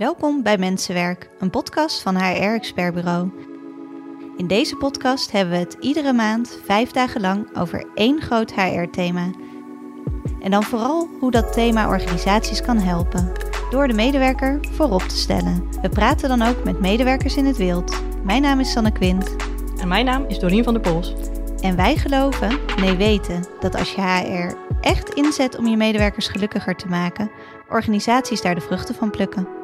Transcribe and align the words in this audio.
Welkom 0.00 0.42
bij 0.42 0.58
Mensenwerk, 0.58 1.30
een 1.38 1.50
podcast 1.50 2.02
van 2.02 2.16
HR 2.16 2.54
Expert 2.54 2.94
Bureau. 2.94 3.30
In 4.36 4.46
deze 4.46 4.76
podcast 4.76 5.32
hebben 5.32 5.54
we 5.54 5.60
het 5.60 5.76
iedere 5.80 6.12
maand 6.12 6.58
vijf 6.64 6.90
dagen 6.90 7.20
lang 7.20 7.56
over 7.56 7.84
één 7.94 8.20
groot 8.20 8.52
HR-thema. 8.52 9.30
En 10.40 10.50
dan 10.50 10.62
vooral 10.62 11.08
hoe 11.18 11.30
dat 11.30 11.52
thema 11.52 11.88
organisaties 11.88 12.62
kan 12.62 12.78
helpen, 12.78 13.32
door 13.70 13.88
de 13.88 13.94
medewerker 13.94 14.58
voorop 14.70 15.02
te 15.02 15.16
stellen. 15.16 15.68
We 15.82 15.88
praten 15.88 16.28
dan 16.28 16.42
ook 16.42 16.64
met 16.64 16.80
medewerkers 16.80 17.36
in 17.36 17.46
het 17.46 17.56
wild. 17.56 18.02
Mijn 18.24 18.42
naam 18.42 18.60
is 18.60 18.72
Sanne 18.72 18.92
Quint. 18.92 19.36
En 19.80 19.88
mijn 19.88 20.04
naam 20.04 20.24
is 20.28 20.38
Dorien 20.38 20.64
van 20.64 20.74
der 20.74 20.82
Pols. 20.82 21.14
En 21.60 21.76
wij 21.76 21.96
geloven, 21.96 22.58
nee 22.76 22.96
weten, 22.96 23.44
dat 23.58 23.74
als 23.74 23.94
je 23.94 24.00
HR 24.00 24.56
echt 24.80 25.14
inzet 25.14 25.56
om 25.56 25.66
je 25.66 25.76
medewerkers 25.76 26.28
gelukkiger 26.28 26.76
te 26.76 26.88
maken, 26.88 27.30
organisaties 27.68 28.42
daar 28.42 28.54
de 28.54 28.60
vruchten 28.60 28.94
van 28.94 29.10
plukken. 29.10 29.59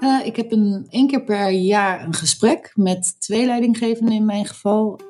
Uh, 0.00 0.26
ik 0.26 0.36
heb 0.36 0.52
een, 0.52 0.86
één 0.90 1.06
keer 1.06 1.24
per 1.24 1.50
jaar 1.50 2.04
een 2.04 2.14
gesprek 2.14 2.72
met 2.74 3.20
twee 3.20 3.46
leidinggevenden 3.46 4.14
in 4.14 4.24
mijn 4.24 4.46
geval. 4.46 5.00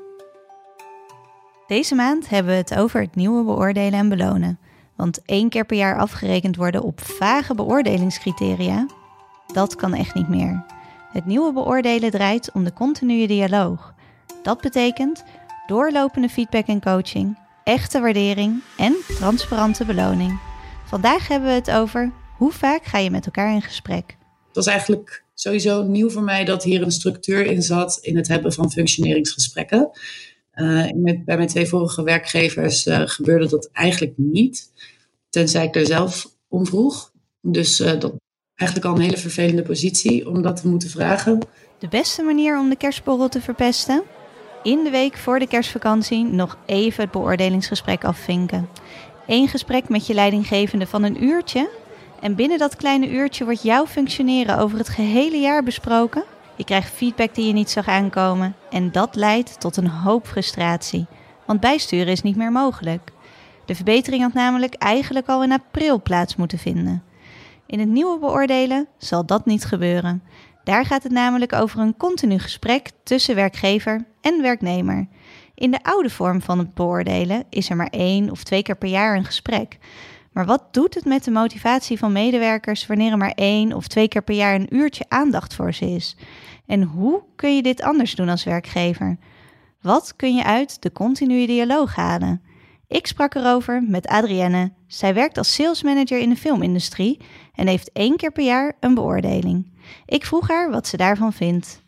Deze 1.67 1.95
maand 1.95 2.29
hebben 2.29 2.53
we 2.53 2.59
het 2.59 2.77
over 2.77 3.01
het 3.01 3.15
nieuwe 3.15 3.45
beoordelen 3.45 3.99
en 3.99 4.09
belonen. 4.09 4.59
Want 4.97 5.23
één 5.25 5.49
keer 5.49 5.67
per 5.67 5.77
jaar 5.77 5.99
afgerekend 5.99 6.57
worden 6.57 6.83
op 6.83 7.01
vage 7.01 7.55
beoordelingscriteria, 7.55 8.87
dat 9.53 9.75
kan 9.75 9.95
echt 9.95 10.15
niet 10.15 10.29
meer. 10.29 10.65
Het 11.13 11.27
nieuwe 11.27 11.53
beoordelen 11.53 12.11
draait 12.11 12.53
om 12.53 12.65
de 12.65 12.73
continue 12.73 13.27
dialoog. 13.27 13.95
Dat 14.43 14.61
betekent 14.61 15.25
doorlopende 15.67 16.29
feedback 16.29 16.67
en 16.67 16.81
coaching, 16.81 17.39
echte 17.65 18.01
waardering 18.01 18.63
en 18.77 18.95
transparante 19.09 19.85
beloning. 19.85 20.39
Vandaag 20.85 21.29
hebben 21.29 21.49
we 21.49 21.55
het 21.55 21.71
over 21.71 22.13
hoe 22.37 22.53
vaak 22.53 22.85
ga 22.85 22.99
je 22.99 23.11
met 23.11 23.27
elkaar 23.27 23.53
in 23.53 23.63
gesprek. 23.63 24.17
Was 24.57 24.67
eigenlijk 24.67 25.25
sowieso 25.35 25.83
nieuw 25.83 26.11
voor 26.11 26.23
mij 26.23 26.45
dat 26.45 26.63
hier 26.63 26.83
een 26.83 26.91
structuur 26.91 27.47
in 27.47 27.63
zat 27.63 27.99
in 28.01 28.17
het 28.17 28.29
hebben 28.29 28.53
van 28.53 28.73
functioneringsgesprekken. 28.73 29.91
Met, 30.95 31.25
bij 31.25 31.37
mijn 31.37 31.49
twee 31.49 31.67
vorige 31.67 32.03
werkgevers 32.03 32.87
uh, 32.87 33.03
gebeurde 33.05 33.49
dat 33.49 33.69
eigenlijk 33.73 34.13
niet, 34.17 34.73
tenzij 35.31 35.65
ik 35.65 35.75
er 35.75 35.87
zelf 35.87 36.31
om 36.49 36.67
vroeg. 36.67 37.13
Dus 37.41 37.81
uh, 37.81 38.01
dat 38.01 38.15
eigenlijk 38.55 38.91
al 38.91 38.97
een 38.97 39.05
hele 39.05 39.17
vervelende 39.17 39.63
positie 39.63 40.29
om 40.29 40.43
dat 40.43 40.61
te 40.61 40.69
moeten 40.69 40.91
vragen. 40.91 41.41
De 41.79 41.89
beste 41.89 42.23
manier 42.23 42.59
om 42.59 42.69
de 42.69 42.77
kerstborrel 42.77 43.29
te 43.29 43.41
verpesten? 43.41 44.03
In 44.63 44.85
de 44.85 44.91
week 44.91 45.17
voor 45.17 45.39
de 45.39 45.49
kerstvakantie 45.49 46.25
nog 46.25 46.59
even 46.67 47.03
het 47.03 47.13
beoordelingsgesprek 47.13 48.05
afvinken. 48.05 48.69
Eén 49.27 49.49
gesprek 49.49 49.89
met 49.89 50.07
je 50.07 50.15
leidinggevende 50.15 50.87
van 50.87 51.03
een 51.03 51.25
uurtje. 51.25 51.71
En 52.27 52.35
binnen 52.35 52.59
dat 52.59 52.77
kleine 52.77 53.11
uurtje 53.11 53.45
wordt 53.45 53.63
jouw 53.63 53.87
functioneren 53.87 54.59
over 54.59 54.79
het 54.79 54.89
gehele 54.89 55.37
jaar 55.37 55.63
besproken. 55.63 56.25
Je 56.57 56.65
krijgt 56.65 56.93
feedback 56.93 57.35
die 57.35 57.47
je 57.47 57.53
niet 57.53 57.71
zag 57.71 57.89
aankomen. 57.89 58.57
En 58.71 58.93
dat 58.93 59.15
leidt 59.15 59.61
tot 59.61 59.77
een 59.77 59.89
hoop 59.89 60.27
frustratie. 60.27 61.07
Want 61.45 61.61
bijsturen 61.61 62.13
is 62.13 62.23
niet 62.23 62.37
meer 62.37 62.53
mogelijk. 62.53 63.13
De 63.65 63.75
verbetering 63.75 64.23
had 64.23 64.33
namelijk 64.33 64.75
eigenlijk 64.75 65.29
al 65.29 65.43
in 65.43 65.53
april 65.53 66.03
plaats 66.03 66.37
moeten 66.37 66.59
vinden. 66.59 67.03
In 67.67 67.79
het 67.79 67.89
nieuwe 67.89 68.19
beoordelen 68.19 68.89
zal 68.99 69.27
dat 69.27 69.47
niet 69.47 69.65
gebeuren. 69.65 70.23
Daar 70.65 70.85
gaat 70.85 71.03
het 71.03 71.13
namelijk 71.13 71.53
over 71.53 71.81
een 71.81 71.97
continu 71.97 72.39
gesprek 72.39 72.91
tussen 73.03 73.35
werkgever 73.35 74.05
en 74.21 74.43
werknemer. 74.43 75.09
In 75.55 75.71
de 75.71 75.83
oude 75.83 76.11
vorm 76.11 76.43
van 76.43 76.59
het 76.59 76.75
beoordelen 76.75 77.45
is 77.49 77.71
er 77.71 77.77
maar 77.77 77.91
één 77.91 78.31
of 78.31 78.43
twee 78.43 78.63
keer 78.63 78.77
per 78.77 78.89
jaar 78.89 79.17
een 79.17 79.25
gesprek. 79.25 79.79
Maar 80.37 80.47
wat 80.47 80.63
doet 80.71 80.95
het 80.95 81.05
met 81.05 81.25
de 81.25 81.31
motivatie 81.31 81.99
van 81.99 82.13
medewerkers 82.13 82.87
wanneer 82.87 83.11
er 83.11 83.17
maar 83.17 83.33
één 83.35 83.73
of 83.73 83.87
twee 83.87 84.09
keer 84.09 84.23
per 84.23 84.35
jaar 84.35 84.55
een 84.55 84.75
uurtje 84.75 85.05
aandacht 85.09 85.55
voor 85.55 85.75
ze 85.75 85.91
is? 85.91 86.17
En 86.67 86.83
hoe 86.83 87.23
kun 87.37 87.57
je 87.57 87.63
dit 87.63 87.83
anders 87.83 88.15
doen 88.15 88.29
als 88.29 88.45
werkgever? 88.45 89.19
Wat 89.81 90.17
kun 90.17 90.35
je 90.35 90.45
uit 90.45 90.83
de 90.83 90.93
continue 90.93 91.47
dialoog 91.47 91.95
halen? 91.95 92.43
Ik 92.87 93.07
sprak 93.07 93.35
erover 93.35 93.83
met 93.83 94.07
Adrienne. 94.07 94.73
Zij 94.87 95.15
werkt 95.15 95.39
als 95.39 95.55
salesmanager 95.55 96.19
in 96.19 96.29
de 96.29 96.37
filmindustrie 96.37 97.21
en 97.55 97.67
heeft 97.67 97.93
één 97.93 98.17
keer 98.17 98.33
per 98.33 98.45
jaar 98.45 98.73
een 98.81 98.95
beoordeling. 98.95 99.73
Ik 100.07 100.25
vroeg 100.25 100.49
haar 100.49 100.71
wat 100.71 100.87
ze 100.87 100.97
daarvan 100.97 101.33
vindt. 101.33 101.85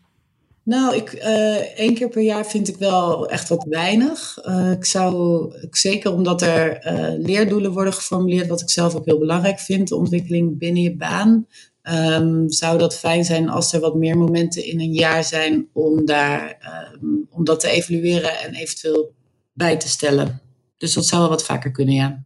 Nou, 0.68 0.96
ik, 0.96 1.12
uh, 1.12 1.78
één 1.78 1.94
keer 1.94 2.08
per 2.08 2.22
jaar 2.22 2.46
vind 2.46 2.68
ik 2.68 2.76
wel 2.76 3.28
echt 3.28 3.48
wat 3.48 3.66
weinig. 3.68 4.38
Uh, 4.44 4.70
ik 4.70 4.84
zou, 4.84 5.52
zeker 5.70 6.12
omdat 6.12 6.42
er 6.42 6.86
uh, 6.86 7.26
leerdoelen 7.26 7.72
worden 7.72 7.92
geformuleerd, 7.92 8.48
wat 8.48 8.60
ik 8.60 8.70
zelf 8.70 8.94
ook 8.94 9.04
heel 9.04 9.18
belangrijk 9.18 9.58
vind, 9.58 9.88
de 9.88 9.96
ontwikkeling 9.96 10.58
binnen 10.58 10.82
je 10.82 10.96
baan. 10.96 11.46
Um, 11.82 12.50
zou 12.50 12.78
dat 12.78 12.98
fijn 12.98 13.24
zijn 13.24 13.48
als 13.48 13.72
er 13.72 13.80
wat 13.80 13.94
meer 13.94 14.18
momenten 14.18 14.64
in 14.64 14.80
een 14.80 14.92
jaar 14.92 15.24
zijn 15.24 15.68
om, 15.72 16.04
daar, 16.06 16.56
um, 17.02 17.26
om 17.30 17.44
dat 17.44 17.60
te 17.60 17.68
evalueren 17.68 18.38
en 18.38 18.54
eventueel 18.54 19.12
bij 19.52 19.76
te 19.76 19.88
stellen. 19.88 20.40
Dus 20.76 20.94
dat 20.94 21.06
zou 21.06 21.20
wel 21.20 21.30
wat 21.30 21.44
vaker 21.44 21.70
kunnen, 21.70 21.94
ja. 21.94 22.22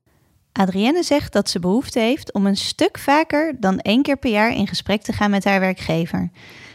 Adrienne 0.52 1.02
zegt 1.02 1.32
dat 1.32 1.50
ze 1.50 1.58
behoefte 1.58 2.00
heeft 2.00 2.32
om 2.32 2.47
een 2.47 2.56
stuk 2.56 2.98
vaker 2.98 3.56
dan 3.60 3.78
één 3.78 4.02
keer 4.02 4.19
per 4.19 4.31
jaar 4.31 4.54
in 4.54 4.66
gesprek 4.66 5.02
te 5.02 5.12
gaan 5.12 5.31
met 5.31 5.44
haar 5.44 5.60
werkgever. 5.60 6.31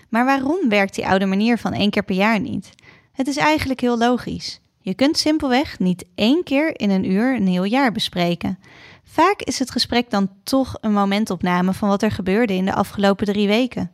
Maar 0.09 0.25
waarom 0.25 0.69
werkt 0.69 0.95
die 0.95 1.07
oude 1.07 1.25
manier 1.25 1.57
van 1.57 1.73
één 1.73 1.89
keer 1.89 2.03
per 2.03 2.15
jaar 2.15 2.39
niet? 2.39 2.69
Het 3.11 3.27
is 3.27 3.37
eigenlijk 3.37 3.79
heel 3.79 3.97
logisch. 3.97 4.61
Je 4.81 4.93
kunt 4.93 5.17
simpelweg 5.17 5.79
niet 5.79 6.05
één 6.15 6.43
keer 6.43 6.79
in 6.79 6.89
een 6.89 7.11
uur 7.11 7.35
een 7.35 7.47
heel 7.47 7.63
jaar 7.63 7.91
bespreken. 7.91 8.59
Vaak 9.03 9.41
is 9.41 9.59
het 9.59 9.71
gesprek 9.71 10.09
dan 10.09 10.29
toch 10.43 10.77
een 10.81 10.93
momentopname 10.93 11.73
van 11.73 11.89
wat 11.89 12.01
er 12.01 12.11
gebeurde 12.11 12.53
in 12.53 12.65
de 12.65 12.73
afgelopen 12.73 13.25
drie 13.25 13.47
weken. 13.47 13.91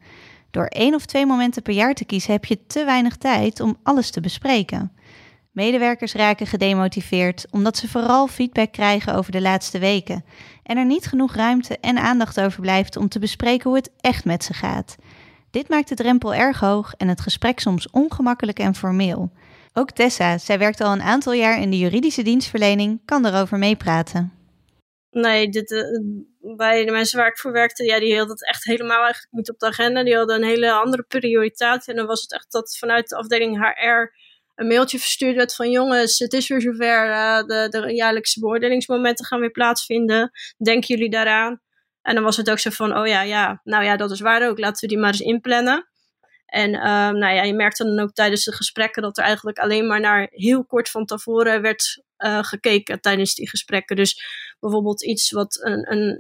Door 0.51 0.65
één 0.65 0.93
of 0.93 1.05
twee 1.05 1.25
momenten 1.25 1.61
per 1.61 1.73
jaar 1.73 1.93
te 1.93 2.05
kiezen 2.05 2.31
heb 2.31 2.45
je 2.45 2.65
te 2.67 2.85
weinig 2.85 3.17
tijd 3.17 3.59
om 3.59 3.77
alles 3.83 4.11
te 4.11 4.21
bespreken. 4.21 4.91
Medewerkers 5.51 6.13
raken 6.13 6.47
gedemotiveerd 6.47 7.45
omdat 7.51 7.77
ze 7.77 7.87
vooral 7.87 8.27
feedback 8.27 8.71
krijgen 8.71 9.15
over 9.15 9.31
de 9.31 9.41
laatste 9.41 9.79
weken 9.79 10.25
en 10.63 10.77
er 10.77 10.85
niet 10.85 11.05
genoeg 11.05 11.35
ruimte 11.35 11.77
en 11.77 11.97
aandacht 11.97 12.39
over 12.39 12.61
blijft 12.61 12.97
om 12.97 13.09
te 13.09 13.19
bespreken 13.19 13.69
hoe 13.69 13.77
het 13.77 13.91
echt 13.99 14.25
met 14.25 14.43
ze 14.43 14.53
gaat. 14.53 14.95
Dit 15.53 15.69
maakt 15.69 15.89
de 15.89 15.95
drempel 15.95 16.33
erg 16.33 16.59
hoog 16.59 16.93
en 16.97 17.07
het 17.07 17.21
gesprek 17.21 17.59
soms 17.59 17.89
ongemakkelijk 17.89 18.59
en 18.59 18.75
formeel. 18.75 19.31
Ook 19.73 19.91
Tessa, 19.91 20.37
zij 20.37 20.59
werkt 20.59 20.81
al 20.81 20.91
een 20.91 21.01
aantal 21.01 21.33
jaar 21.33 21.61
in 21.61 21.69
de 21.69 21.77
juridische 21.77 22.21
dienstverlening, 22.21 23.01
kan 23.05 23.25
erover 23.25 23.57
meepraten. 23.57 24.33
Nee, 25.09 25.49
dit, 25.49 25.71
uh, 25.71 25.83
bij 26.55 26.85
de 26.85 26.91
mensen 26.91 27.17
waar 27.19 27.27
ik 27.27 27.37
voor 27.37 27.51
werkte, 27.51 27.83
ja, 27.83 27.99
die 27.99 28.17
hadden 28.17 28.35
het 28.35 28.47
echt 28.47 28.63
helemaal 28.63 29.03
eigenlijk 29.03 29.33
niet 29.33 29.49
op 29.49 29.59
de 29.59 29.65
agenda. 29.65 30.03
Die 30.03 30.15
hadden 30.15 30.35
een 30.35 30.47
hele 30.47 30.71
andere 30.71 31.03
prioriteit. 31.03 31.87
En 31.87 31.95
dan 31.95 32.05
was 32.05 32.21
het 32.21 32.33
echt 32.33 32.51
dat 32.51 32.77
vanuit 32.77 33.07
de 33.07 33.15
afdeling 33.15 33.57
HR 33.57 34.11
een 34.55 34.67
mailtje 34.67 34.99
verstuurd 34.99 35.35
werd 35.35 35.55
van 35.55 35.71
jongens, 35.71 36.19
het 36.19 36.33
is 36.33 36.47
weer 36.47 36.61
zover, 36.61 37.09
uh, 37.09 37.37
de, 37.37 37.67
de 37.69 37.93
jaarlijkse 37.95 38.39
beoordelingsmomenten 38.39 39.25
gaan 39.25 39.39
weer 39.39 39.51
plaatsvinden. 39.51 40.31
Denken 40.57 40.95
jullie 40.95 41.09
daaraan? 41.09 41.61
En 42.03 42.15
dan 42.15 42.23
was 42.23 42.37
het 42.37 42.49
ook 42.49 42.59
zo 42.59 42.69
van, 42.69 42.97
oh 42.97 43.07
ja, 43.07 43.21
ja, 43.21 43.61
nou 43.63 43.83
ja, 43.83 43.95
dat 43.95 44.11
is 44.11 44.19
waar 44.19 44.47
ook, 44.49 44.59
laten 44.59 44.81
we 44.81 44.87
die 44.87 44.97
maar 45.01 45.11
eens 45.11 45.19
inplannen. 45.19 45.87
En 46.45 46.69
um, 46.73 47.17
nou 47.17 47.33
ja, 47.33 47.43
je 47.43 47.53
merkte 47.53 47.83
dan 47.83 47.99
ook 47.99 48.13
tijdens 48.13 48.43
de 48.43 48.51
gesprekken 48.51 49.01
dat 49.01 49.17
er 49.17 49.23
eigenlijk 49.23 49.59
alleen 49.59 49.87
maar 49.87 49.99
naar 49.99 50.27
heel 50.31 50.65
kort 50.65 50.89
van 50.89 51.05
tevoren 51.05 51.61
werd 51.61 52.03
uh, 52.17 52.43
gekeken 52.43 53.01
tijdens 53.01 53.35
die 53.35 53.49
gesprekken. 53.49 53.95
Dus 53.95 54.23
bijvoorbeeld 54.59 55.03
iets 55.03 55.31
wat 55.31 55.59
een, 55.63 55.91
een, 55.91 56.19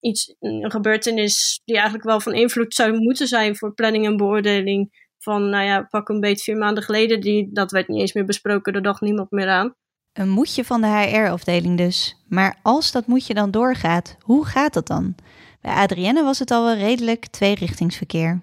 iets, 0.00 0.34
gebeurtenis 0.60 1.60
die 1.64 1.74
eigenlijk 1.74 2.04
wel 2.04 2.20
van 2.20 2.34
invloed 2.34 2.74
zou 2.74 2.98
moeten 2.98 3.26
zijn 3.26 3.56
voor 3.56 3.74
planning 3.74 4.06
en 4.06 4.16
beoordeling 4.16 5.08
van, 5.18 5.48
nou 5.50 5.64
ja, 5.64 5.82
pak 5.82 6.08
een 6.08 6.20
beetje 6.20 6.44
vier 6.44 6.56
maanden 6.56 6.82
geleden, 6.82 7.20
die, 7.20 7.48
dat 7.52 7.70
werd 7.70 7.88
niet 7.88 8.00
eens 8.00 8.12
meer 8.12 8.24
besproken, 8.24 8.72
daar 8.72 8.82
dacht 8.82 9.00
niemand 9.00 9.30
meer 9.30 9.48
aan. 9.48 9.74
Een 10.16 10.28
moetje 10.28 10.64
van 10.64 10.80
de 10.80 10.86
HR-afdeling 10.86 11.76
dus. 11.76 12.16
Maar 12.28 12.58
als 12.62 12.92
dat 12.92 13.06
moetje 13.06 13.34
dan 13.34 13.50
doorgaat, 13.50 14.16
hoe 14.20 14.44
gaat 14.44 14.74
dat 14.74 14.86
dan? 14.86 15.14
Bij 15.60 15.72
Adrienne 15.72 16.22
was 16.22 16.38
het 16.38 16.50
al 16.50 16.64
wel 16.64 16.74
redelijk 16.74 17.26
tweerichtingsverkeer. 17.26 18.40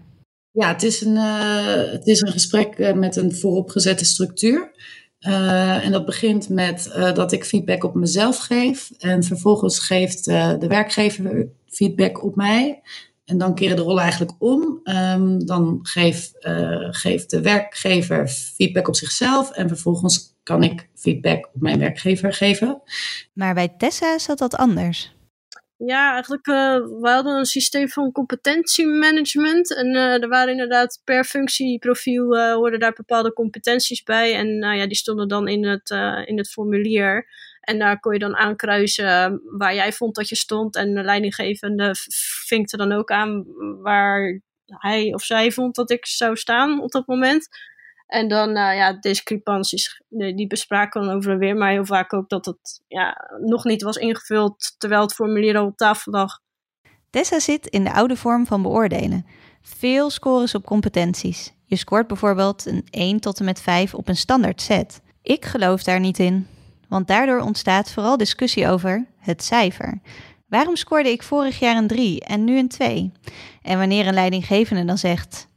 Ja, 0.51 0.67
het 0.67 0.83
is 0.83 1.01
een, 1.01 1.15
uh, 1.15 1.91
het 1.91 2.07
is 2.07 2.21
een 2.21 2.31
gesprek 2.31 2.77
uh, 2.77 2.93
met 2.93 3.15
een 3.15 3.35
vooropgezette 3.35 4.05
structuur. 4.05 4.71
Uh, 5.19 5.85
en 5.85 5.91
dat 5.91 6.05
begint 6.05 6.49
met 6.49 6.91
dat 7.13 7.31
ik 7.31 7.45
feedback 7.45 7.83
op 7.83 7.95
mezelf 7.95 8.37
geef. 8.37 8.91
En 8.97 9.23
vervolgens 9.23 9.79
geeft 9.79 10.25
de 10.25 10.67
werkgever 10.67 11.47
feedback 11.67 12.23
op 12.23 12.35
mij. 12.35 12.81
En 13.25 13.37
dan 13.37 13.55
keren 13.55 13.75
de 13.75 13.81
rollen 13.81 14.01
eigenlijk 14.01 14.31
om. 14.39 14.81
Um, 14.83 15.45
dan 15.45 15.79
geeft, 15.81 16.45
uh, 16.45 16.87
geeft 16.89 17.29
de 17.29 17.41
werkgever 17.41 18.27
feedback 18.27 18.87
op 18.87 18.95
zichzelf 18.95 19.51
en 19.51 19.67
vervolgens 19.67 20.35
kan 20.43 20.63
ik 20.63 20.89
feedback 20.95 21.49
op 21.53 21.61
mijn 21.61 21.79
werkgever 21.79 22.33
geven. 22.33 22.81
Maar 23.33 23.53
bij 23.53 23.73
Tessa 23.77 24.17
zat 24.17 24.37
dat 24.37 24.55
anders. 24.55 25.15
Ja, 25.77 26.13
eigenlijk, 26.13 26.47
uh, 26.47 26.55
we 27.01 27.09
hadden 27.09 27.37
een 27.37 27.45
systeem 27.45 27.89
van 27.89 28.11
competentiemanagement. 28.11 29.75
En 29.75 29.87
uh, 29.95 30.21
er 30.21 30.27
waren 30.27 30.51
inderdaad 30.51 31.01
per 31.03 31.23
functieprofiel 31.23 32.35
uh, 32.35 32.53
hoorden 32.53 32.79
daar 32.79 32.93
bepaalde 32.93 33.33
competenties 33.33 34.03
bij. 34.03 34.35
En 34.35 34.57
nou 34.59 34.77
ja, 34.77 34.87
die 34.87 34.95
stonden 34.95 35.27
dan 35.27 35.47
in 35.47 35.65
het, 35.65 35.89
in 36.25 36.37
het 36.37 36.51
formulier. 36.51 37.27
En 37.63 37.79
daar 37.79 37.99
kon 37.99 38.13
je 38.13 38.19
dan 38.19 38.35
aankruisen 38.35 39.41
waar 39.57 39.75
jij 39.75 39.93
vond 39.93 40.15
dat 40.15 40.29
je 40.29 40.35
stond. 40.35 40.75
En 40.75 40.93
de 40.93 41.03
leidinggevende 41.03 41.95
vinkte 42.45 42.77
dan 42.77 42.91
ook 42.91 43.11
aan 43.11 43.45
waar 43.81 44.41
hij 44.65 45.13
of 45.13 45.23
zij 45.23 45.51
vond 45.51 45.75
dat 45.75 45.91
ik 45.91 46.05
zou 46.05 46.35
staan 46.35 46.81
op 46.81 46.91
dat 46.91 47.07
moment. 47.07 47.47
En 48.07 48.27
dan, 48.27 48.49
uh, 48.49 48.55
ja, 48.55 48.93
discrepanties, 48.93 50.01
die 50.09 50.47
bespraken 50.47 51.01
dan 51.01 51.15
over 51.15 51.31
en 51.31 51.37
weer. 51.37 51.55
Maar 51.55 51.71
heel 51.71 51.85
vaak 51.85 52.13
ook 52.13 52.29
dat 52.29 52.45
het 52.45 52.81
ja, 52.87 53.29
nog 53.41 53.63
niet 53.63 53.81
was 53.81 53.97
ingevuld 53.97 54.75
terwijl 54.77 55.01
het 55.01 55.13
formulier 55.13 55.57
al 55.57 55.65
op 55.65 55.77
tafel 55.77 56.11
lag. 56.11 56.39
Tessa 57.09 57.39
zit 57.39 57.67
in 57.67 57.83
de 57.83 57.93
oude 57.93 58.15
vorm 58.15 58.45
van 58.45 58.61
beoordelen. 58.61 59.25
Veel 59.61 60.09
scores 60.09 60.55
op 60.55 60.65
competenties. 60.65 61.53
Je 61.65 61.75
scoort 61.75 62.07
bijvoorbeeld 62.07 62.65
een 62.65 62.87
1 62.89 63.19
tot 63.19 63.39
en 63.39 63.45
met 63.45 63.61
5 63.61 63.93
op 63.93 64.07
een 64.07 64.15
standaard 64.15 64.61
set. 64.61 65.01
Ik 65.21 65.45
geloof 65.45 65.83
daar 65.83 65.99
niet 65.99 66.19
in, 66.19 66.47
want 66.93 67.07
daardoor 67.07 67.39
ontstaat 67.39 67.91
vooral 67.91 68.17
discussie 68.17 68.67
over 68.67 69.05
het 69.19 69.43
cijfer. 69.43 69.99
Waarom 70.47 70.75
scoorde 70.75 71.11
ik 71.11 71.23
vorig 71.23 71.59
jaar 71.59 71.77
een 71.77 71.87
3 71.87 72.21
en 72.21 72.43
nu 72.43 72.57
een 72.57 72.67
2? 72.67 73.11
En 73.61 73.77
wanneer 73.77 74.07
een 74.07 74.13
leidinggevende 74.13 74.85
dan 74.85 74.97
zegt: 74.97 75.47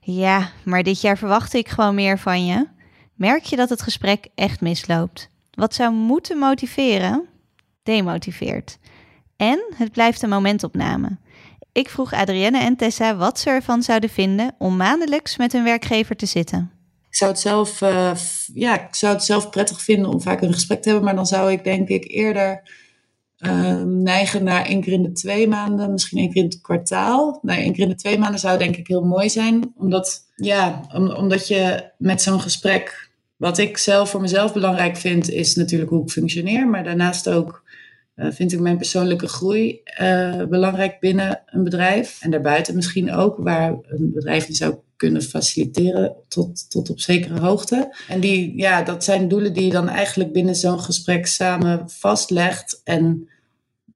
Ja, 0.00 0.50
maar 0.64 0.82
dit 0.82 1.00
jaar 1.00 1.18
verwachtte 1.18 1.58
ik 1.58 1.68
gewoon 1.68 1.94
meer 1.94 2.18
van 2.18 2.46
je, 2.46 2.66
merk 3.14 3.44
je 3.44 3.56
dat 3.56 3.68
het 3.68 3.82
gesprek 3.82 4.26
echt 4.34 4.60
misloopt. 4.60 5.28
Wat 5.50 5.74
zou 5.74 5.92
moeten 5.92 6.38
motiveren, 6.38 7.26
demotiveert. 7.82 8.78
En 9.36 9.64
het 9.74 9.92
blijft 9.92 10.22
een 10.22 10.28
momentopname. 10.28 11.18
Ik 11.72 11.88
vroeg 11.88 12.12
Adrienne 12.12 12.58
en 12.58 12.76
Tessa 12.76 13.16
wat 13.16 13.38
ze 13.38 13.50
ervan 13.50 13.82
zouden 13.82 14.10
vinden 14.10 14.54
om 14.58 14.76
maandelijks 14.76 15.36
met 15.36 15.52
hun 15.52 15.64
werkgever 15.64 16.16
te 16.16 16.26
zitten. 16.26 16.77
Ik 17.08 17.16
zou 17.16 17.30
het 17.30 17.40
zelf, 17.40 17.80
uh, 17.80 18.10
ja, 18.54 18.86
ik 18.88 18.94
zou 18.94 19.14
het 19.14 19.24
zelf 19.24 19.50
prettig 19.50 19.82
vinden 19.82 20.10
om 20.10 20.20
vaak 20.20 20.40
een 20.40 20.52
gesprek 20.52 20.82
te 20.82 20.88
hebben, 20.88 21.06
maar 21.06 21.16
dan 21.16 21.26
zou 21.26 21.52
ik 21.52 21.64
denk 21.64 21.88
ik 21.88 22.10
eerder 22.10 22.62
uh, 23.38 23.82
neigen 23.82 24.44
naar 24.44 24.64
één 24.64 24.80
keer 24.80 24.92
in 24.92 25.02
de 25.02 25.12
twee 25.12 25.48
maanden, 25.48 25.92
misschien 25.92 26.18
één 26.18 26.32
keer 26.32 26.42
in 26.42 26.48
het 26.48 26.60
kwartaal. 26.60 27.38
Nou, 27.42 27.60
één 27.60 27.72
keer 27.72 27.82
in 27.82 27.88
de 27.88 27.94
twee 27.94 28.18
maanden 28.18 28.40
zou 28.40 28.58
denk 28.58 28.76
ik 28.76 28.86
heel 28.86 29.04
mooi 29.04 29.30
zijn, 29.30 29.72
omdat, 29.76 30.24
ja, 30.36 30.80
omdat 31.16 31.48
je 31.48 31.90
met 31.98 32.22
zo'n 32.22 32.40
gesprek, 32.40 33.10
wat 33.36 33.58
ik 33.58 33.78
zelf 33.78 34.10
voor 34.10 34.20
mezelf 34.20 34.52
belangrijk 34.52 34.96
vind, 34.96 35.30
is 35.30 35.54
natuurlijk 35.54 35.90
hoe 35.90 36.02
ik 36.02 36.10
functioneer, 36.10 36.68
maar 36.68 36.84
daarnaast 36.84 37.28
ook 37.28 37.62
uh, 38.16 38.26
vind 38.30 38.52
ik 38.52 38.60
mijn 38.60 38.76
persoonlijke 38.76 39.28
groei 39.28 39.80
uh, 40.00 40.44
belangrijk 40.44 41.00
binnen 41.00 41.42
een 41.46 41.64
bedrijf. 41.64 42.18
En 42.20 42.30
daarbuiten 42.30 42.74
misschien 42.74 43.12
ook, 43.12 43.36
waar 43.38 43.76
een 43.82 44.10
bedrijf 44.14 44.46
die 44.46 44.56
zou 44.56 44.74
kunnen 44.98 45.22
faciliteren 45.22 46.16
tot, 46.28 46.70
tot 46.70 46.90
op 46.90 47.00
zekere 47.00 47.40
hoogte. 47.40 47.96
En 48.08 48.20
die, 48.20 48.56
ja, 48.56 48.82
dat 48.82 49.04
zijn 49.04 49.28
doelen 49.28 49.52
die 49.52 49.64
je 49.64 49.70
dan 49.70 49.88
eigenlijk 49.88 50.32
binnen 50.32 50.54
zo'n 50.54 50.80
gesprek 50.80 51.26
samen 51.26 51.90
vastlegt. 51.90 52.80
En 52.84 53.28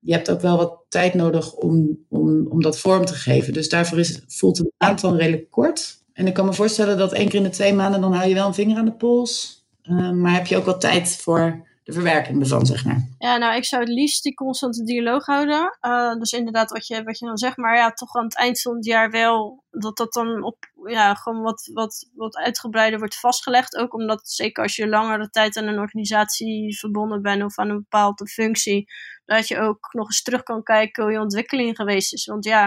je 0.00 0.12
hebt 0.12 0.30
ook 0.30 0.40
wel 0.40 0.56
wat 0.56 0.76
tijd 0.88 1.14
nodig 1.14 1.52
om, 1.52 1.98
om, 2.08 2.46
om 2.48 2.62
dat 2.62 2.78
vorm 2.78 3.04
te 3.04 3.14
geven. 3.14 3.52
Dus 3.52 3.68
daarvoor 3.68 3.98
is, 3.98 4.20
voelt 4.26 4.58
een 4.58 4.72
aantal 4.76 5.16
redelijk 5.16 5.50
kort. 5.50 6.02
En 6.12 6.26
ik 6.26 6.34
kan 6.34 6.46
me 6.46 6.52
voorstellen 6.52 6.98
dat 6.98 7.12
één 7.12 7.28
keer 7.28 7.38
in 7.38 7.42
de 7.42 7.50
twee 7.50 7.74
maanden, 7.74 8.00
dan 8.00 8.12
hou 8.12 8.28
je 8.28 8.34
wel 8.34 8.46
een 8.46 8.54
vinger 8.54 8.76
aan 8.76 8.84
de 8.84 8.92
pols. 8.92 9.64
Uh, 9.84 10.10
maar 10.10 10.34
heb 10.34 10.46
je 10.46 10.56
ook 10.56 10.64
wat 10.64 10.80
tijd 10.80 11.16
voor 11.16 11.66
verwerking 11.92 12.40
ervan, 12.40 12.66
zeg 12.66 12.84
maar. 12.84 13.08
Ja, 13.18 13.36
nou, 13.36 13.56
ik 13.56 13.64
zou 13.64 13.82
het 13.82 13.92
liefst 13.92 14.22
die 14.22 14.34
constante 14.34 14.84
dialoog 14.84 15.26
houden. 15.26 15.78
Uh, 15.80 16.14
dus 16.14 16.32
inderdaad, 16.32 16.70
wat 16.70 16.86
je, 16.86 17.02
wat 17.02 17.18
je 17.18 17.26
dan 17.26 17.38
zegt, 17.38 17.56
maar 17.56 17.76
ja, 17.76 17.90
toch 17.90 18.14
aan 18.14 18.24
het 18.24 18.36
eind 18.36 18.60
van 18.60 18.74
het 18.74 18.84
jaar 18.84 19.10
wel 19.10 19.64
dat 19.70 19.96
dat 19.96 20.12
dan 20.12 20.42
op, 20.42 20.56
ja, 20.84 21.14
gewoon 21.14 21.42
wat, 21.42 21.70
wat, 21.72 22.10
wat 22.14 22.36
uitgebreider 22.36 22.98
wordt 22.98 23.20
vastgelegd. 23.20 23.76
Ook 23.76 23.94
omdat, 23.94 24.28
zeker 24.28 24.62
als 24.62 24.76
je 24.76 24.88
langere 24.88 25.30
tijd 25.30 25.56
aan 25.56 25.66
een 25.66 25.78
organisatie 25.78 26.78
verbonden 26.78 27.22
bent 27.22 27.42
of 27.42 27.58
aan 27.58 27.68
een 27.68 27.76
bepaalde 27.88 28.26
functie, 28.26 28.90
dat 29.24 29.48
je 29.48 29.58
ook 29.58 29.88
nog 29.92 30.06
eens 30.06 30.22
terug 30.22 30.42
kan 30.42 30.62
kijken 30.62 31.02
hoe 31.02 31.12
je 31.12 31.20
ontwikkeling 31.20 31.76
geweest 31.76 32.12
is. 32.12 32.26
Want 32.26 32.44
ja, 32.44 32.66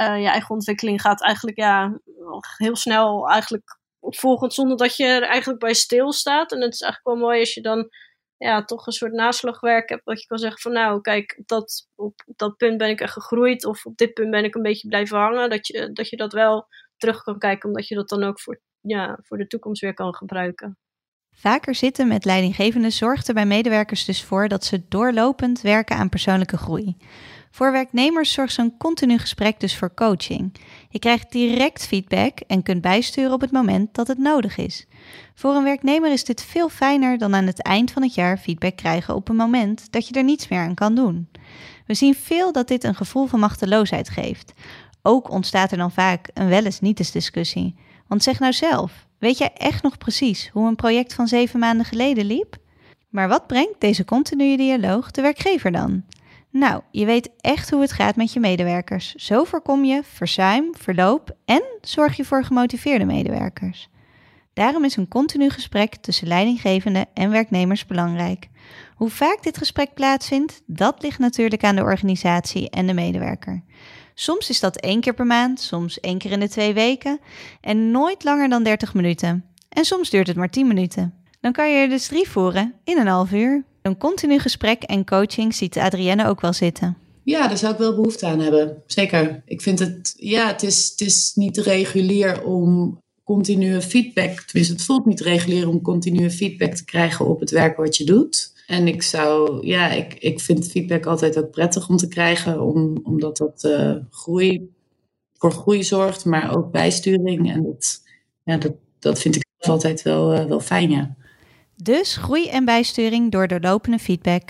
uh, 0.00 0.20
je 0.20 0.28
eigen 0.28 0.54
ontwikkeling 0.54 1.00
gaat 1.00 1.22
eigenlijk 1.22 1.58
ja, 1.58 2.00
heel 2.56 2.76
snel 2.76 3.28
eigenlijk 3.28 3.78
volgend 4.00 4.54
zonder 4.54 4.76
dat 4.76 4.96
je 4.96 5.04
er 5.04 5.22
eigenlijk 5.22 5.60
bij 5.60 5.74
stilstaat. 5.74 6.52
En 6.52 6.60
het 6.60 6.74
is 6.74 6.80
eigenlijk 6.80 7.18
wel 7.18 7.28
mooi 7.28 7.40
als 7.40 7.54
je 7.54 7.60
dan 7.60 7.88
ja, 8.38 8.64
toch 8.64 8.86
een 8.86 8.92
soort 8.92 9.12
naslagwerk 9.12 9.88
heb. 9.88 10.00
Dat 10.04 10.20
je 10.20 10.26
kan 10.26 10.38
zeggen 10.38 10.60
van 10.60 10.72
nou, 10.72 11.00
kijk, 11.00 11.36
op 11.38 11.48
dat, 11.48 11.88
op 11.94 12.22
dat 12.36 12.56
punt 12.56 12.78
ben 12.78 12.88
ik 12.88 13.00
echt 13.00 13.12
gegroeid. 13.12 13.64
Of 13.64 13.86
op 13.86 13.96
dit 13.96 14.14
punt 14.14 14.30
ben 14.30 14.44
ik 14.44 14.54
een 14.54 14.62
beetje 14.62 14.88
blijven 14.88 15.18
hangen. 15.18 15.50
Dat 15.50 15.66
je 15.66 15.92
dat, 15.92 16.08
je 16.08 16.16
dat 16.16 16.32
wel 16.32 16.66
terug 16.96 17.22
kan 17.22 17.38
kijken. 17.38 17.68
Omdat 17.68 17.88
je 17.88 17.94
dat 17.94 18.08
dan 18.08 18.24
ook 18.24 18.40
voor, 18.40 18.60
ja, 18.80 19.18
voor 19.22 19.38
de 19.38 19.46
toekomst 19.46 19.82
weer 19.82 19.94
kan 19.94 20.14
gebruiken. 20.14 20.78
Vaker 21.30 21.74
zitten 21.74 22.08
met 22.08 22.24
leidinggevenden 22.24 22.92
zorgt 22.92 23.28
er 23.28 23.34
bij 23.34 23.46
medewerkers 23.46 24.04
dus 24.04 24.24
voor 24.24 24.48
dat 24.48 24.64
ze 24.64 24.88
doorlopend 24.88 25.60
werken 25.60 25.96
aan 25.96 26.08
persoonlijke 26.08 26.56
groei. 26.56 26.96
Voor 27.50 27.72
werknemers 27.72 28.32
zorgt 28.32 28.52
zo'n 28.52 28.76
continu 28.76 29.18
gesprek 29.18 29.60
dus 29.60 29.76
voor 29.76 29.94
coaching. 29.94 30.54
Je 30.88 30.98
krijgt 30.98 31.32
direct 31.32 31.86
feedback 31.86 32.38
en 32.46 32.62
kunt 32.62 32.80
bijsturen 32.80 33.32
op 33.32 33.40
het 33.40 33.52
moment 33.52 33.94
dat 33.94 34.08
het 34.08 34.18
nodig 34.18 34.56
is. 34.56 34.86
Voor 35.34 35.54
een 35.54 35.64
werknemer 35.64 36.12
is 36.12 36.24
dit 36.24 36.42
veel 36.42 36.68
fijner 36.68 37.18
dan 37.18 37.34
aan 37.34 37.46
het 37.46 37.62
eind 37.62 37.90
van 37.90 38.02
het 38.02 38.14
jaar 38.14 38.38
feedback 38.38 38.76
krijgen 38.76 39.14
op 39.14 39.28
een 39.28 39.36
moment 39.36 39.92
dat 39.92 40.08
je 40.08 40.14
er 40.14 40.24
niets 40.24 40.48
meer 40.48 40.60
aan 40.60 40.74
kan 40.74 40.94
doen. 40.94 41.28
We 41.86 41.94
zien 41.94 42.14
veel 42.14 42.52
dat 42.52 42.68
dit 42.68 42.84
een 42.84 42.94
gevoel 42.94 43.26
van 43.26 43.40
machteloosheid 43.40 44.08
geeft. 44.08 44.52
Ook 45.02 45.30
ontstaat 45.30 45.70
er 45.70 45.78
dan 45.78 45.92
vaak 45.92 46.30
een 46.34 46.48
wel 46.48 46.64
eens 46.64 46.80
niet 46.80 46.98
eens 46.98 47.10
discussie. 47.10 47.74
Want 48.06 48.22
zeg 48.22 48.38
nou 48.38 48.52
zelf, 48.52 49.06
weet 49.18 49.38
jij 49.38 49.52
echt 49.52 49.82
nog 49.82 49.98
precies 49.98 50.48
hoe 50.52 50.68
een 50.68 50.76
project 50.76 51.14
van 51.14 51.28
zeven 51.28 51.60
maanden 51.60 51.86
geleden 51.86 52.24
liep? 52.24 52.56
Maar 53.08 53.28
wat 53.28 53.46
brengt 53.46 53.80
deze 53.80 54.04
continue 54.04 54.56
dialoog 54.56 55.10
de 55.10 55.22
werkgever 55.22 55.72
dan? 55.72 56.04
Nou, 56.50 56.82
je 56.90 57.04
weet 57.04 57.30
echt 57.40 57.70
hoe 57.70 57.80
het 57.80 57.92
gaat 57.92 58.16
met 58.16 58.32
je 58.32 58.40
medewerkers. 58.40 59.14
Zo 59.14 59.44
voorkom 59.44 59.84
je 59.84 60.02
verzuim, 60.04 60.74
verloop 60.76 61.36
en 61.44 61.62
zorg 61.80 62.16
je 62.16 62.24
voor 62.24 62.44
gemotiveerde 62.44 63.04
medewerkers. 63.04 63.88
Daarom 64.52 64.84
is 64.84 64.96
een 64.96 65.08
continu 65.08 65.50
gesprek 65.50 65.96
tussen 65.96 66.28
leidinggevende 66.28 67.06
en 67.14 67.30
werknemers 67.30 67.86
belangrijk. 67.86 68.48
Hoe 68.94 69.10
vaak 69.10 69.42
dit 69.42 69.58
gesprek 69.58 69.94
plaatsvindt, 69.94 70.62
dat 70.66 71.02
ligt 71.02 71.18
natuurlijk 71.18 71.64
aan 71.64 71.76
de 71.76 71.82
organisatie 71.82 72.70
en 72.70 72.86
de 72.86 72.94
medewerker. 72.94 73.62
Soms 74.14 74.50
is 74.50 74.60
dat 74.60 74.76
één 74.76 75.00
keer 75.00 75.14
per 75.14 75.26
maand, 75.26 75.60
soms 75.60 76.00
één 76.00 76.18
keer 76.18 76.30
in 76.30 76.40
de 76.40 76.48
twee 76.48 76.74
weken 76.74 77.20
en 77.60 77.90
nooit 77.90 78.24
langer 78.24 78.48
dan 78.48 78.62
30 78.62 78.94
minuten. 78.94 79.44
En 79.68 79.84
soms 79.84 80.10
duurt 80.10 80.26
het 80.26 80.36
maar 80.36 80.50
10 80.50 80.66
minuten. 80.66 81.14
Dan 81.40 81.52
kan 81.52 81.70
je 81.70 81.78
er 81.78 81.88
dus 81.88 82.06
drie 82.06 82.28
voeren 82.28 82.74
in 82.84 82.98
een 82.98 83.06
half 83.06 83.32
uur. 83.32 83.64
Een 83.88 83.98
continu 83.98 84.38
gesprek 84.38 84.82
en 84.82 85.04
coaching 85.04 85.54
ziet 85.54 85.78
Adrienne 85.78 86.26
ook 86.26 86.40
wel 86.40 86.52
zitten. 86.52 86.96
Ja, 87.22 87.48
daar 87.48 87.56
zou 87.56 87.72
ik 87.72 87.78
wel 87.78 87.94
behoefte 87.94 88.26
aan 88.26 88.40
hebben. 88.40 88.82
Zeker. 88.86 89.42
Ik 89.44 89.62
vind 89.62 89.78
het, 89.78 90.14
ja, 90.16 90.46
het 90.46 90.62
is, 90.62 90.88
het 90.90 91.00
is 91.00 91.32
niet 91.34 91.56
regulier 91.56 92.44
om 92.44 93.00
continue 93.24 93.80
feedback, 93.80 94.40
tenminste 94.40 94.72
het 94.72 94.82
voelt 94.84 95.06
niet 95.06 95.20
regulier 95.20 95.68
om 95.68 95.82
continue 95.82 96.30
feedback 96.30 96.74
te 96.74 96.84
krijgen 96.84 97.26
op 97.26 97.40
het 97.40 97.50
werk 97.50 97.76
wat 97.76 97.96
je 97.96 98.04
doet. 98.04 98.52
En 98.66 98.88
ik 98.88 99.02
zou, 99.02 99.66
ja, 99.66 99.90
ik, 99.90 100.14
ik 100.14 100.40
vind 100.40 100.70
feedback 100.70 101.06
altijd 101.06 101.38
ook 101.38 101.50
prettig 101.50 101.88
om 101.88 101.96
te 101.96 102.08
krijgen, 102.08 102.60
om, 102.62 103.00
omdat 103.02 103.36
dat 103.36 103.64
uh, 103.66 103.94
groei, 104.10 104.70
voor 105.34 105.52
groei 105.52 105.84
zorgt, 105.84 106.24
maar 106.24 106.56
ook 106.56 106.70
bijsturing. 106.70 107.52
En 107.52 107.62
dat, 107.62 108.02
ja, 108.44 108.56
dat, 108.56 108.72
dat 108.98 109.18
vind 109.18 109.36
ik 109.36 109.44
altijd 109.58 110.02
wel, 110.02 110.34
uh, 110.34 110.44
wel 110.44 110.60
fijn, 110.60 110.90
ja. 110.90 111.16
Dus 111.82 112.16
groei 112.16 112.48
en 112.48 112.64
bijsturing 112.64 113.30
door 113.30 113.48
doorlopende 113.48 113.98
feedback. 113.98 114.42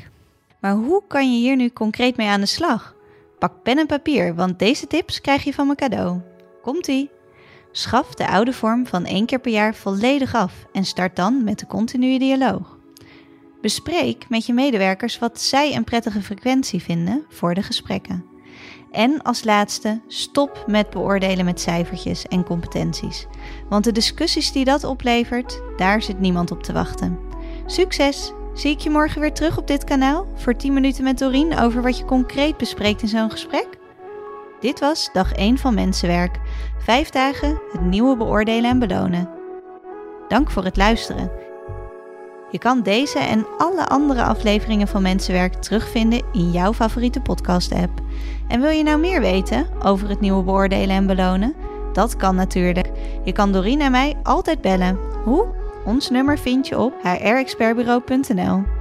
Maar 0.60 0.72
hoe 0.72 1.02
kan 1.08 1.32
je 1.32 1.38
hier 1.38 1.56
nu 1.56 1.70
concreet 1.70 2.16
mee 2.16 2.28
aan 2.28 2.40
de 2.40 2.46
slag? 2.46 2.94
Pak 3.38 3.62
pen 3.62 3.78
en 3.78 3.86
papier, 3.86 4.34
want 4.34 4.58
deze 4.58 4.86
tips 4.86 5.20
krijg 5.20 5.44
je 5.44 5.52
van 5.52 5.66
mijn 5.66 5.78
cadeau. 5.78 6.20
Komt-ie! 6.62 7.10
Schaf 7.72 8.14
de 8.14 8.28
oude 8.28 8.52
vorm 8.52 8.86
van 8.86 9.04
één 9.04 9.26
keer 9.26 9.38
per 9.38 9.52
jaar 9.52 9.74
volledig 9.74 10.34
af 10.34 10.52
en 10.72 10.84
start 10.84 11.16
dan 11.16 11.44
met 11.44 11.58
de 11.58 11.66
continue 11.66 12.18
dialoog. 12.18 12.78
Bespreek 13.60 14.28
met 14.28 14.46
je 14.46 14.52
medewerkers 14.52 15.18
wat 15.18 15.40
zij 15.40 15.76
een 15.76 15.84
prettige 15.84 16.22
frequentie 16.22 16.82
vinden 16.82 17.24
voor 17.28 17.54
de 17.54 17.62
gesprekken. 17.62 18.24
En 18.90 19.22
als 19.22 19.44
laatste, 19.44 20.00
stop 20.06 20.64
met 20.66 20.90
beoordelen 20.90 21.44
met 21.44 21.60
cijfertjes 21.60 22.26
en 22.26 22.44
competenties. 22.44 23.26
Want 23.68 23.84
de 23.84 23.92
discussies 23.92 24.52
die 24.52 24.64
dat 24.64 24.84
oplevert, 24.84 25.60
daar 25.76 26.02
zit 26.02 26.20
niemand 26.20 26.50
op 26.50 26.62
te 26.62 26.72
wachten. 26.72 27.18
Succes! 27.66 28.32
Zie 28.54 28.70
ik 28.70 28.80
je 28.80 28.90
morgen 28.90 29.20
weer 29.20 29.32
terug 29.32 29.58
op 29.58 29.66
dit 29.66 29.84
kanaal 29.84 30.26
voor 30.34 30.56
10 30.56 30.72
minuten 30.72 31.04
met 31.04 31.18
Doreen 31.18 31.58
over 31.58 31.82
wat 31.82 31.98
je 31.98 32.04
concreet 32.04 32.56
bespreekt 32.56 33.02
in 33.02 33.08
zo'n 33.08 33.30
gesprek? 33.30 33.68
Dit 34.60 34.80
was 34.80 35.10
dag 35.12 35.32
1 35.32 35.58
van 35.58 35.74
Mensenwerk. 35.74 36.38
Vijf 36.78 37.10
dagen 37.10 37.60
het 37.72 37.80
nieuwe 37.80 38.16
beoordelen 38.16 38.70
en 38.70 38.78
belonen. 38.78 39.30
Dank 40.28 40.50
voor 40.50 40.64
het 40.64 40.76
luisteren. 40.76 41.47
Je 42.50 42.58
kan 42.58 42.82
deze 42.82 43.18
en 43.18 43.46
alle 43.58 43.88
andere 43.88 44.22
afleveringen 44.22 44.88
van 44.88 45.02
Mensenwerk 45.02 45.54
terugvinden 45.54 46.22
in 46.32 46.50
jouw 46.50 46.72
favoriete 46.72 47.20
podcast-app. 47.20 48.00
En 48.48 48.60
wil 48.60 48.70
je 48.70 48.82
nou 48.82 48.98
meer 48.98 49.20
weten 49.20 49.66
over 49.82 50.08
het 50.08 50.20
nieuwe 50.20 50.42
beoordelen 50.42 50.96
en 50.96 51.06
belonen? 51.06 51.54
Dat 51.92 52.16
kan 52.16 52.34
natuurlijk. 52.34 52.90
Je 53.24 53.32
kan 53.32 53.52
Doreen 53.52 53.80
en 53.80 53.90
mij 53.90 54.16
altijd 54.22 54.60
bellen. 54.60 54.98
Hoe? 55.24 55.46
Ons 55.84 56.10
nummer 56.10 56.38
vind 56.38 56.68
je 56.68 56.78
op 56.78 56.94
hrexpertbureau.nl. 57.02 58.77